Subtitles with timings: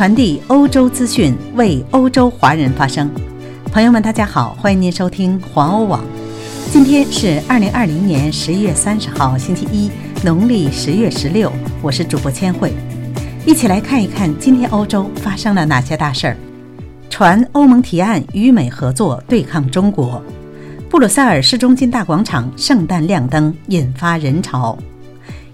[0.00, 3.10] 传递欧洲资讯，为欧洲华人发声。
[3.70, 6.02] 朋友们，大家好，欢迎您收听环欧网。
[6.72, 9.90] 今天是二零二零年十一月三十号，星期一，
[10.24, 11.52] 农历十月十六。
[11.82, 12.72] 我是主播千惠，
[13.44, 16.36] 一起来看一看今天欧洲发生了哪些大事儿。
[17.10, 20.22] 传欧盟提案与美合作对抗中国。
[20.88, 24.78] 布鲁塞尔市中心大广场圣诞亮灯，引发人潮。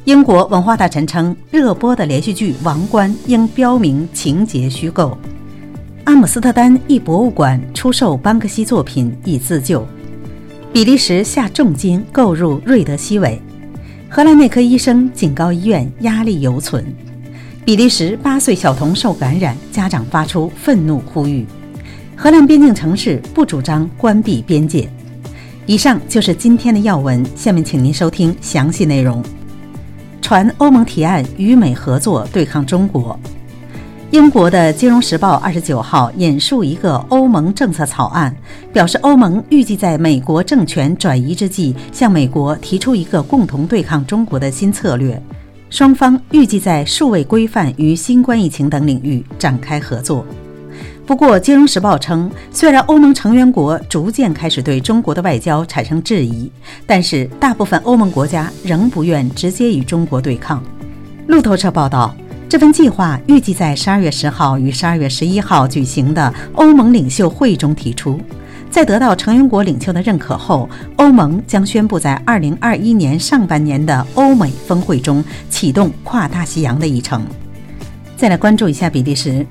[0.06, 5.18] 英国文化大臣称，热播的连续剧《王冠》应标明情节虚构。
[6.04, 9.84] 阿姆斯特丹一博物馆出售班克西作品以自救。
[10.72, 13.36] 比利时下重金购入瑞德西韦。
[14.08, 16.86] 荷兰内科医生警告医院压力犹存。
[17.64, 21.44] 比利时八岁小童受感染，家长发出愤怒呼吁。
[22.14, 24.88] 荷兰边境城市不主张关闭边界。
[25.66, 29.20] 以上就是今天的要闻，下面请您收听详细内容。
[30.26, 33.16] 传欧盟提案与美合作对抗中国。
[34.10, 38.34] 英国的《金融时报》二十九号引述一个欧盟政策草案，
[38.72, 45.22] 表示欧盟预计在美国政权转移之际，向美国提出一个共同对抗中国的新策略。
[45.70, 50.26] 双方预计在数位规范与新冠疫情等领域展开合作。
[51.06, 56.50] 不过，《金融时报》称，虽然欧盟成员国逐渐开始对中国的外交产生质疑，
[56.84, 60.60] 但是大部分欧盟国家仍不愿直接与中国对抗。
[61.28, 62.12] 路透社报道，
[62.48, 68.20] 这份计划预计在十二月十号与十二月十一号举行的欧盟领袖会议中提出。
[68.68, 77.24] 在得到成员国领袖的认可后，欧盟将宣布在二零二一年上半年的欧美峰会中启动跨大西洋的议程。
[78.16, 79.46] 再来关注一下比利时。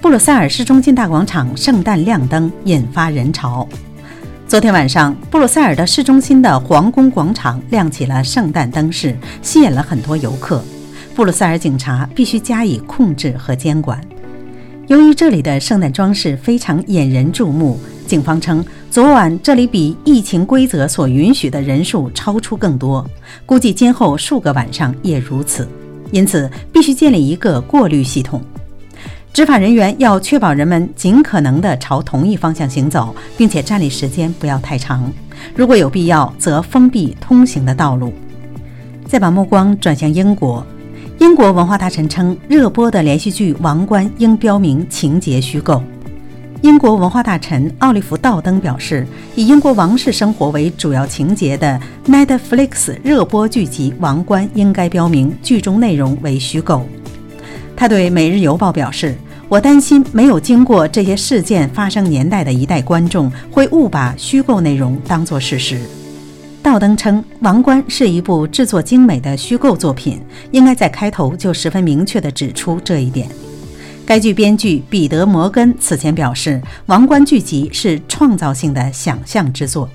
[0.00, 3.68] 布鲁塞尔市中心大广场圣诞亮灯引发人潮。
[4.46, 10.62] 昨天晚上，布鲁塞尔的市中心的皇宫广场亮起了圣诞灯饰，吸引了很多游客。
[11.16, 14.00] 布鲁塞尔警察必须加以控制和监管。
[14.86, 17.76] 由于这里的圣诞装饰非常引人注目，
[18.06, 23.04] 警方称，昨晚这里比疫情规则所允许的人数超出更多，
[23.44, 25.68] 估计今后数个晚上也如此，
[26.12, 28.40] 因此必须建立一个过滤系统。
[29.38, 35.12] 执法人员要确保人们尽可能地朝同一方向行走，并且站立时间不要太长。
[35.54, 38.12] 如果有必要，则封闭通行的道路。
[39.06, 40.66] 再把目光转向英国，
[41.20, 45.80] 英国文化大臣称，热播的连续剧《王冠》应标明情节虚构。
[46.62, 49.06] 英国文化大臣奥利弗·道登表示，
[49.36, 56.84] 以英国王室生活为主要情节的 Netflix 热播剧集《王冠》应该标明剧中内容为虚构。
[57.76, 59.14] 他对《每日邮报》表示。
[59.48, 65.80] 我担心没有经过这些事件发生年代的一代观众会误把虚构内容当作事实。
[66.62, 70.20] 道登称，《王冠》是一部制作精美的虚构作品，
[70.50, 73.26] 应该在开头就十分明确地指出这一点。
[74.04, 79.86] 该剧编剧彼得·摩根此前表示，《王冠》剧集是创造性的想象之作。《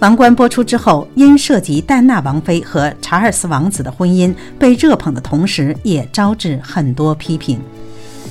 [0.00, 7.58] 王冠》播出之后，因涉及戴娜王妃和查尔斯王子的婚姻被热捧的同时，也招致很多批评。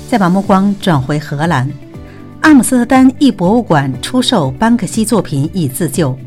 [0.10, 1.70] 再把目光转回荷兰，
[2.42, 6.18] 阿姆斯特丹一博物馆出售班克西作品以自救。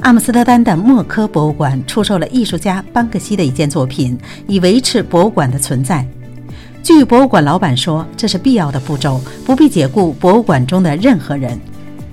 [0.00, 6.04] 阿姆斯特丹的默科博物馆出售了艺术家班克西的一件作品，以维持博物馆的存在。
[6.82, 11.56] 据博物馆老板说，这是必要的步骤，不必解雇博物馆中的任何人。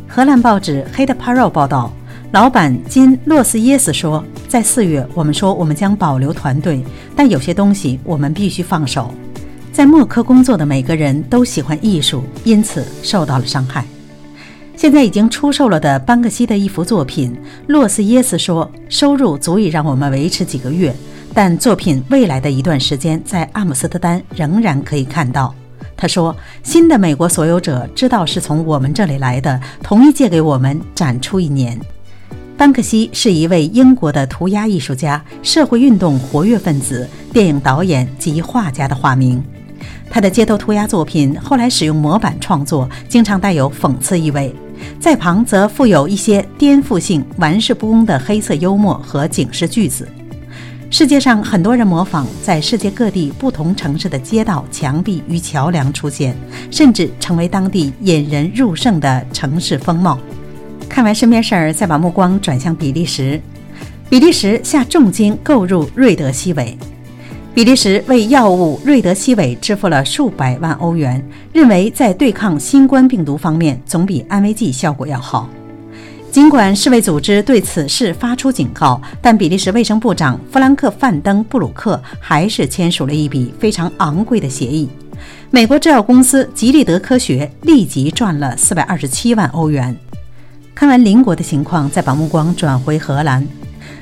[0.07, 1.91] 荷兰报纸《黑的帕 o 报道，
[2.31, 6.85] 老板金洛斯耶斯说，在四月，我们说我们将保留团队，
[7.15, 9.11] 但有些东西我们必须放手。
[9.71, 13.85] 在默克工作的每个人都喜欢艺术，因此受到了伤害。
[14.75, 17.33] 现在已经出售了的班克西的一幅作品，
[17.67, 20.93] 洛斯耶斯说，收入足以让我们维持几个月，
[21.33, 25.53] 但作品未来的一段时间在阿姆斯特丹仍然可以看到。
[25.95, 31.79] 他说，新的美国所有者知道是从我们这里来的，同意借给我们展出一年。
[32.57, 39.41] 班克西是一位英国的涂鸦艺术家、社会运动活跃分子、电影导演及画家的化名。
[40.13, 44.53] 他的街头涂鸦作品后来使用模板创作，经常带有讽刺意味，
[44.99, 50.05] 在旁则附有一些颠覆性、玩世不恭的黑色幽默和警示句子。
[50.89, 56.35] 世界上很多人模仿在世界各地不同城市的街道、墙壁与桥梁出现，
[56.69, 60.19] 甚至成为当地引人入胜的城市风貌。
[60.89, 63.39] 看完身边事儿，再把目光转向比利时。
[64.09, 66.77] 比利时下重金购入瑞德西韦。
[67.53, 71.21] 比利时为药物瑞德西韦支付了数百万欧元，
[71.51, 75.49] 认为在对抗新冠病毒方面总比安慰剂效果要好。
[76.31, 84.87] 尽管世卫组织对此事发出警告，但比利时卫生部长弗兰克·范登布鲁克还是签署了一笔非常昂贵的协议。
[85.49, 89.93] 美国制药公司吉利德科学立即赚了四百二十七万欧元。
[90.73, 93.45] 看完邻国的情况，再把目光转回荷兰。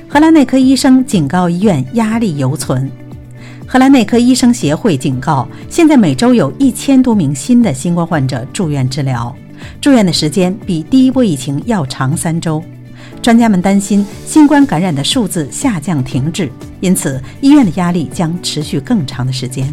[0.08, 2.88] 荷兰内科医生警告医院压力犹存。
[3.72, 9.32] 荷兰内科医生协会警告，现在每周有一千多名新的新冠患者住院治疗，
[9.80, 12.60] 住院的时间比第一波疫情要长三周。
[13.22, 16.50] 专家们担心新冠感染的数字下降停滞，
[16.80, 19.72] 因此医院的压力将持续更长的时间。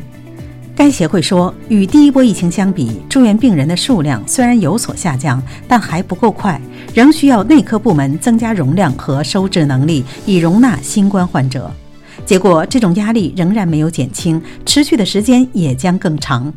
[0.75, 6.61] 该协会说，与第一波疫情相比，住院病人的数量虽然有所下降，但还不够快，
[6.93, 11.73] 仍需要内科部门增加容量和收治能力，以容纳新冠患者。
[12.27, 16.53] 结果，这种压力仍然没有减轻，持续的时间也将更长。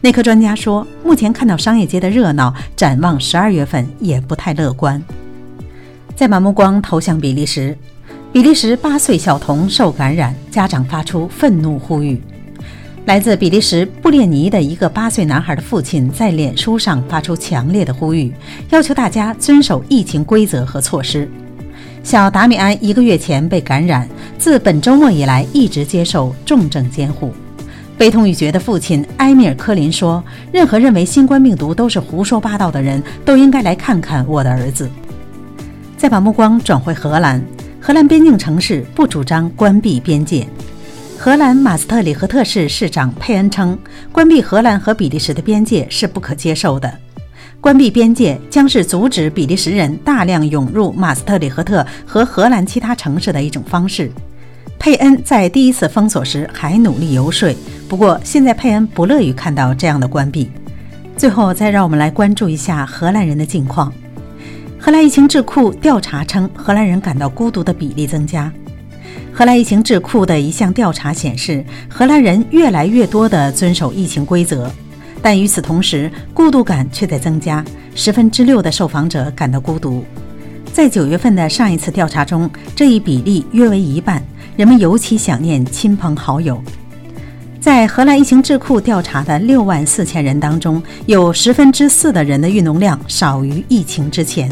[0.00, 5.02] 内科专家说，目前看到商业街的热闹，展望十二月份也不太乐观。
[6.14, 7.76] 再把目光投向比利时，
[8.32, 12.22] 比利时八岁小童受感染，家长发出愤怒呼吁。
[13.06, 18.32] 来自比利时布列尼的一个八岁男孩的父亲在脸书上发出强烈的呼吁，
[18.70, 21.28] 要求大家遵守疫情规则和措施。
[22.02, 24.08] 小达米安一个月前被感染，
[24.38, 27.32] 自本周末以来一直接受重症监护。
[27.98, 30.22] 悲痛欲绝的父亲埃米尔·科林说
[30.52, 34.88] ：“任何认为新冠病毒都是胡说八道的人都应该来看看我的儿子。”
[35.98, 37.44] 再把目光转回荷兰，
[37.80, 40.46] 荷兰边境城市不主张关闭边界。
[41.18, 43.76] 荷兰马斯特里赫特市市长佩恩称，
[44.12, 46.90] 关闭荷兰和比利时的边界是不可接受的。
[47.60, 54.10] 关闭边界将是阻止比利时人大量涌入马斯特里赫特和荷兰其他城市的一种方式。
[54.78, 57.52] 佩恩在第一次封锁时还努力游说，
[57.88, 60.48] 不过现在佩恩不乐于看到这样的关闭。
[61.16, 63.92] 最后，再让我们来关注一下荷兰人的近况。
[64.78, 68.50] 荷兰疫情智库调查称，荷兰人感到孤独的比例增加。
[69.32, 74.70] 荷兰疫情智库的一项调查显示，荷兰人越来越多地遵守疫情规则，
[75.28, 77.62] 但与此同时，孤独感却在增加。
[77.94, 80.02] 十分之六的受访者感到孤独。
[80.72, 84.24] 在九月份的上一次调查中，这一比例约为一半。
[84.56, 86.58] 人们尤其想念亲朋好友。
[87.60, 94.50] 在荷兰疫情智库调查的六万四千人当中，有十分之四的人的运动量少于疫情之前。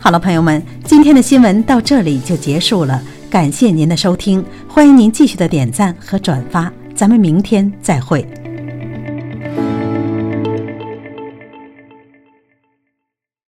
[0.00, 3.00] 好了，朋友们，今天的新闻到这里就结束了。
[3.30, 8.26] 感谢您的收听，欢迎您继续的点赞和转发，咱们明天再会。